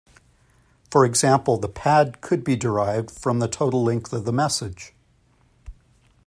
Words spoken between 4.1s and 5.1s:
of the message.